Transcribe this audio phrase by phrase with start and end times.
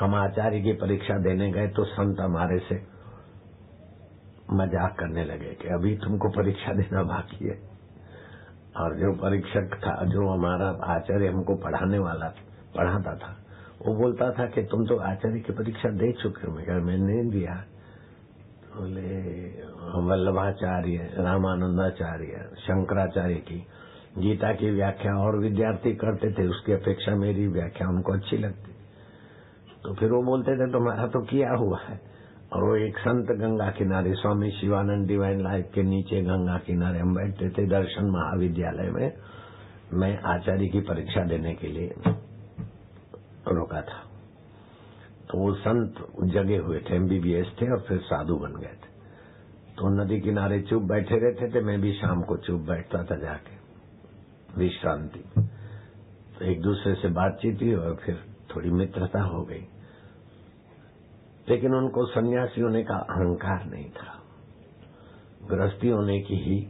[0.00, 2.74] हम आचार्य की परीक्षा देने गए तो संत हमारे से
[4.52, 7.58] मज़ाक करने लगे कि अभी तुमको परीक्षा देना बाकी है।
[8.76, 12.28] और जो परीक्षक था, जो हमारा आचार्य हमको पढ़ाने वाला,
[12.76, 13.36] पढ़ाता था,
[13.86, 17.54] वो बोलता था कि तुम तो आचार्य की परीक्षा दे चुके हो। मैं मैंने दिया।
[18.76, 19.06] बोले,
[20.08, 23.66] वल्लभाचार्य, रामानंदाचार्य, शंकराचार्य की
[24.18, 28.79] गीता की व्याख्या और विद्यार्थी करते थे, उसकी अपेक्षा मेरी व्याख्या उनको अच्छी लगती।
[29.84, 32.00] तो फिर वो बोलते थे तुम्हारा तो किया हुआ है।
[32.52, 37.14] और वो एक संत गंगा किनारे, स्वामी शिवानंद डिवाइन लाइफ के नीचे गंगा किनारे हम
[37.14, 39.12] बैठते थे दर्शन महाविद्यालय में,
[39.92, 41.94] मैं आचार्य की परीक्षा देने के लिए
[43.48, 44.02] रोका था।
[45.30, 48.90] तो वो संत जगे हुए थे एमबीबीएस थे और फिर साधु बन गए थे।
[49.76, 53.60] तो नदी किनारे चुप बैठे रहते थे, मैं भी शाम को चुप बैठता था जाके।
[54.58, 55.24] विश्रांति।
[56.38, 59.66] तो एक दूसरे से बातचीत हुई और फिर थोड़ी मित्रता हो गई।
[61.48, 64.22] लेकिन उनको सन्यासी होने का अहंकार नहीं था।
[65.50, 66.68] गृहस्थी होने की ही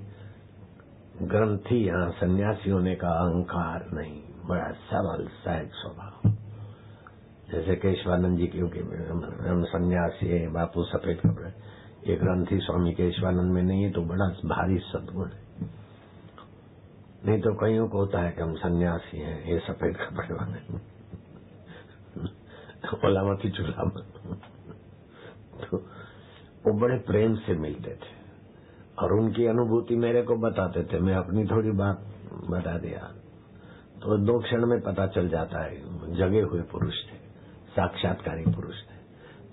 [1.22, 6.30] ग्रंथी, या सन्यासी होने का अहंकार नहीं। बड़ा सरल सहज स्वभाव।
[7.52, 8.78] जैसे केशवानंद जी क्योंकि
[9.48, 11.50] हम सन्यासी है, बापू सफ़ेद कपड़े।
[12.10, 15.42] ये ग्रंथी स्वामी केशवानंद में नहीं है तो बड़ा भारी सदगुण है।
[17.26, 20.99] नहीं तो कईयों को होता है कि हम सन्यासी हैं, ये सफ़ेद कपड़े वाले
[22.94, 23.84] ओलामती चूल्हा
[25.62, 25.76] तो
[26.66, 28.12] वो बड़े प्रेम से मिलते थे
[28.98, 32.04] और उनकी अनुभूति मेरे को बताते थे। मैं अपनी थोड़ी बात
[32.50, 33.00] बता दिया।
[34.02, 35.74] तो दो क्षण में पता चल जाता है,
[36.16, 37.16] जगे हुए पुरुष थे,
[37.70, 38.98] साक्षात्कारी पुरुष थे।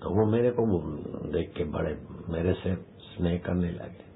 [0.02, 0.62] तो वो मेरे को
[1.32, 1.94] देख के बड़े
[2.28, 2.74] मेरे से
[3.06, 4.06] स्नेह करने लगे।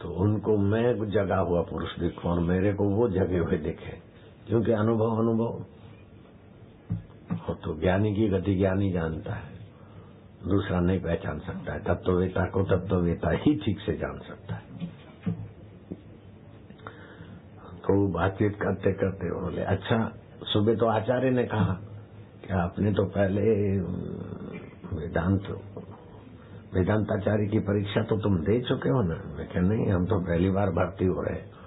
[0.00, 3.94] तो उनको मैं जगा हुआ पुरुष दिखू और मेरे को वो जगे हुए दिखे,
[4.48, 5.64] क्योंकि अनुभव अनुभव
[7.54, 9.58] तो ज्ञानी की गति ज्ञानी जानता है।
[10.48, 14.88] दूसरा नहीं पहचान सकता है। तत्ववेता को तत्ववेता ही ठीक से जान सकता है।
[17.80, 20.12] तो बातचीत करते करते बोले अच्छा
[20.44, 21.72] सुबह तो आचार्य ने कहा
[22.46, 23.42] कि आपने तो पहले
[24.96, 25.42] वेदांत,
[26.74, 29.34] वेदांताचार्य की परीक्षा तो तुम दे चुके हो ना?
[29.38, 31.59] मैं क्या नहीं, हम तो पहली बार भर्ती हो रहे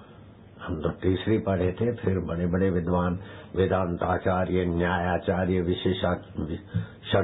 [0.63, 3.19] हम तो तीसरी पढ़े थे, फिर बड़े बड़े विद्वान
[3.55, 6.13] वेदांताचार्य न्यायाचार्य विशेषा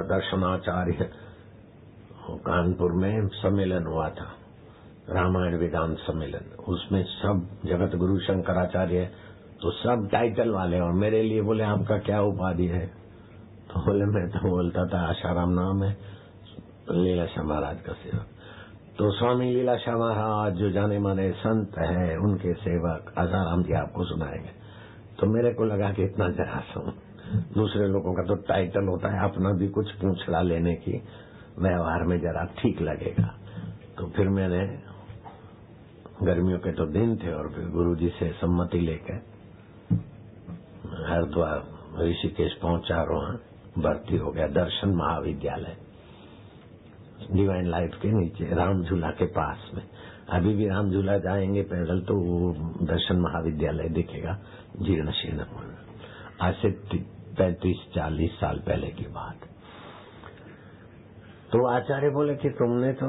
[0.06, 1.10] दर्शनाचार्य
[2.42, 4.28] कानपुर में सम्मेलन हुआ था,
[5.10, 9.10] रामायण वेदांत सम्मेलन। उसमें सब जगत गुरु शंकराचार्य
[9.62, 12.86] तो सब टाइटल वाले और मेरे लिए बोले, आपका क्या उपाधि है?
[13.70, 15.98] तो बोले, मैं तो बोलता था, आशाराम नाम है।
[16.92, 18.28] लीलाशाह महाराज का सेवक।
[19.00, 24.50] तो स्वामी लीलाशाह महाराज जो जाने माने संत है, उनके सेवक आशाराम जी आपको सुनाएँगे।
[25.20, 26.94] तो मेरे को लगा कि इतना जरा हूँ।
[27.54, 31.02] दूसरे लोगों का तो टाइटल होता है, अपना भी कुछ पूछड़ा लेने की।
[31.60, 33.36] व्यवहार में जरा ठीक लगेगा।
[33.98, 34.80] तो फिर मैंने
[36.26, 39.26] गर्मियों के तो दिन थे और फिर गुरु जी से सम्मति लेकर
[41.10, 41.64] हरिद्वार
[42.10, 43.32] ऋषिकेश पहुँचा रोहा
[43.82, 45.89] भर्ती हो गया दर्शन महाविद्यालय।
[47.32, 49.84] डिवाइन लाइफ के नीचे राम झूला के पास में।
[50.30, 52.54] अभी भी राम झूला जाएँगे पैदल तो वो
[52.86, 54.40] दर्शन महाविद्यालय दिखेगा
[54.82, 55.44] जीर्ण शीर्ण
[56.42, 56.70] आज से
[57.38, 59.40] पैंतीस चालीस साल पहले की बात।
[61.52, 63.08] तो आचार्य बोले कि तुमने तो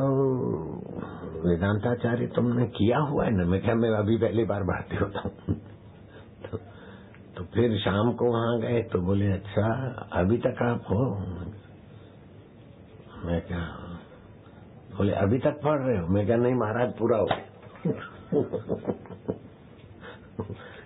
[1.51, 3.45] वेदांताचार्य तुमने किया हुआ है ना?
[3.45, 5.55] मैं क्या मैं अभी पहली बार भर्ती होता हूँ।
[6.51, 6.59] तो,
[7.37, 11.17] तो फिर शाम को वहाँ गए तो बोले अच्छा अभी तक आप हो?
[13.25, 13.90] मैं क्या
[15.01, 16.07] बोले, अभी तक पढ़ रहे हो?
[16.15, 17.27] मैं क्या नहीं महाराज, पूरा हो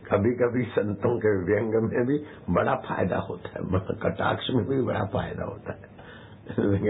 [0.05, 2.19] कभी कभी संतों के व्यंग में भी
[2.51, 3.63] बड़ा फ़ायदा होता है
[4.03, 5.87] कटाक्ष में भी बड़ा फ़ायदा होता है।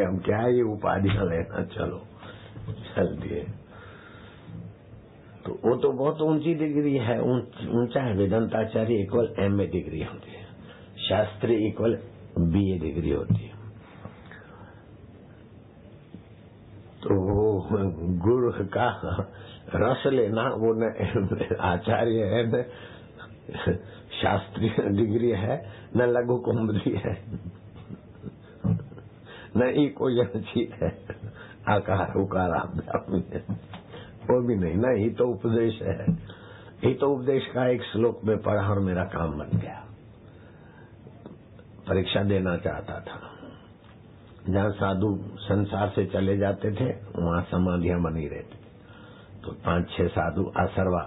[0.01, 2.01] हम क्या ये उपाधियाँ लेना, चलो,
[2.89, 3.41] चल दिए।
[5.47, 10.31] तो वो तो बहुत ऊँची डिग्री है, ऊँचा है, वेदांताचार्य इक्वल एम ए डिग्री होती
[10.31, 10.45] है,
[11.09, 11.99] Shastri equal
[12.39, 13.54] B A degree होती है।
[17.05, 17.69] तो वो
[18.19, 18.89] गुरु का
[19.75, 20.83] रस लेना, वो न
[21.61, 22.62] आचार्य है, न
[24.23, 27.25] शास्त्रीय डिग्री है, न लघु कुंभरी है,
[29.56, 30.19] न ही कोई
[30.83, 31.06] है,
[31.69, 32.51] आकार, उकार
[34.31, 36.12] वो भी नहीं, ना ही तो उपदेश है।
[36.85, 39.85] ही तो उपदेश का एक श्लोक में पढ़ा और मेरा काम बन गया।
[41.89, 43.34] परीक्षा देना चाहता था।
[44.44, 45.08] जहाँ साधु
[45.41, 46.88] संसार से चले जाते थे,
[47.19, 48.58] वहाँ समाधियाँ बनी रहती
[49.43, 51.02] तो पाँच, छह साधु आसरवा।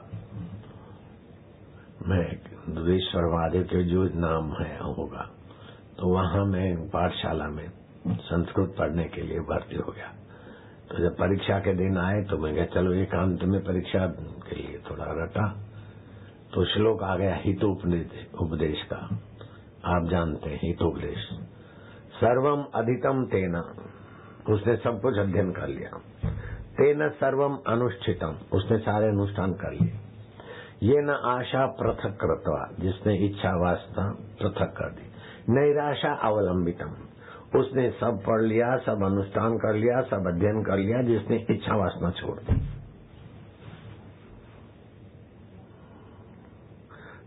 [2.07, 2.25] में
[2.69, 5.23] दुधेश्वर महादेव के जो नाम है होगा
[5.99, 7.67] तो वहाँ मैं पाठशाला में
[8.07, 10.11] संस्कृत पढ़ने के लिए भर्ती हो गया।
[10.89, 14.05] तो जब परीक्षा के दिन आए तो मैं कहा, चलो एकांत में परीक्षा
[14.47, 15.47] के लिए थोड़ा रटा।
[16.53, 19.01] तो श्लोक आ गया हितोपदेश उपदेश का।
[19.87, 21.25] आप जानते हैं, हितोपदेश।
[22.17, 23.59] सर्वम अधिकम तेना।
[24.49, 26.01] उसने सब कुछ अध्ययन कर लिया।
[26.77, 29.93] तेना सर्वम अनुष्ठितम। उसने सारे अनुष्ठान कर लिए।
[30.83, 35.11] ये न आशा पृथक कृतवा, जिसने इच्छा वास्ता पृथक कर दी।
[35.49, 36.93] नैराशा अवलंबितम।
[37.59, 42.11] उसने सब पढ़ लिया, सब अनुष्ठान कर लिया, सब अध्ययन कर लिया, जिसने इच्छा वासना
[42.11, 42.61] छोड़ दी।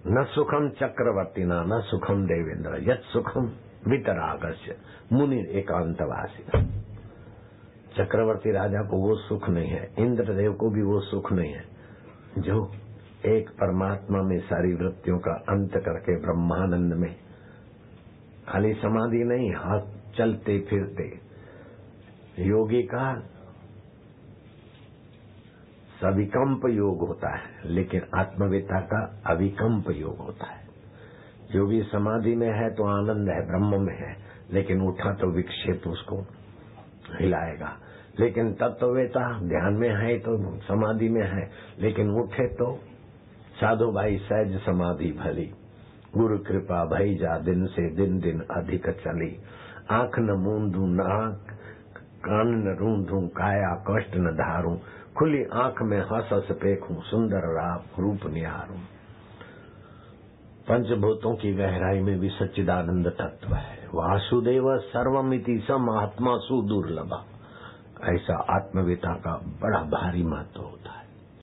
[0.07, 3.53] न सुखम चक्रवर्ती न सुखम देवेंद्र। यद सुखम
[3.89, 4.77] वितरागस्य
[5.13, 6.45] मुनि एकांतवासी।
[7.99, 11.65] चक्रवर्ती राजा को वो सुख नहीं है, इंद्रदेव को भी वो सुख नहीं है।
[12.39, 12.73] जो
[13.27, 17.17] एक परमात्मा में सारी वृत्तियों का अंत करके ब्रह्मानंद में
[18.49, 21.21] खाली समाधि नहीं, हाथ चलते फिरते।
[22.39, 23.21] योगी का
[26.01, 30.70] सविकम्प योग होता है, लेकिन आत्मवेता का अविकम्प योग होता है।
[31.55, 34.17] योगी समाधि में है तो आनंद है, ब्रह्म में है,
[34.53, 36.17] लेकिन उठा तो विक्षेप उसको
[37.21, 37.77] हिलाएगा।
[38.21, 42.79] लेकिन तत्ववेता ध्यान में है तो समाधि में है, लेकिन उठे तो
[43.61, 45.51] साधु भाई सहज समाधि भली।
[46.17, 49.37] गुरु कृपा भई जा दिन से दिन दिन अधिक चली।
[49.91, 51.47] आँख न मूंदू नाक
[52.25, 54.79] कान न रूंधू, काया कष्ट न धारू।
[55.19, 58.79] खुली आँख में हस हस पेखू, सुंदर राप रूप निहारू।
[60.71, 67.25] पंचभूतों की गहराई में भी सच्चिदानंद तत्व है। वासुदेव सर्वमिति सम आत्मा सुदुर्लभा
[68.05, 69.33] ऐसा आत्मविता का
[69.63, 70.80] बड़ा भारी महत्व होता